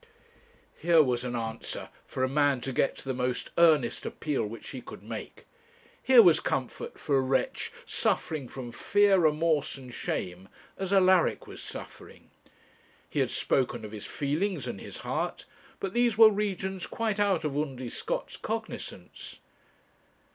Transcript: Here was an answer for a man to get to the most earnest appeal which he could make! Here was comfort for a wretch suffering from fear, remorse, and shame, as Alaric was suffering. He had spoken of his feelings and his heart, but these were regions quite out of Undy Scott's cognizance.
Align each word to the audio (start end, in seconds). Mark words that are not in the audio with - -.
Here 0.79 1.03
was 1.03 1.23
an 1.23 1.35
answer 1.35 1.89
for 2.07 2.23
a 2.23 2.27
man 2.27 2.59
to 2.61 2.73
get 2.73 2.95
to 2.97 3.03
the 3.05 3.13
most 3.13 3.51
earnest 3.55 4.03
appeal 4.03 4.43
which 4.47 4.69
he 4.69 4.81
could 4.81 5.03
make! 5.03 5.45
Here 6.01 6.23
was 6.23 6.39
comfort 6.39 6.99
for 6.99 7.15
a 7.17 7.21
wretch 7.21 7.71
suffering 7.85 8.47
from 8.47 8.71
fear, 8.71 9.19
remorse, 9.19 9.77
and 9.77 9.93
shame, 9.93 10.49
as 10.75 10.91
Alaric 10.91 11.45
was 11.45 11.61
suffering. 11.61 12.31
He 13.11 13.19
had 13.19 13.29
spoken 13.29 13.85
of 13.85 13.91
his 13.91 14.07
feelings 14.07 14.65
and 14.65 14.81
his 14.81 14.97
heart, 14.97 15.45
but 15.79 15.93
these 15.93 16.17
were 16.17 16.31
regions 16.31 16.87
quite 16.87 17.19
out 17.19 17.45
of 17.45 17.55
Undy 17.55 17.89
Scott's 17.89 18.37
cognizance. 18.37 19.37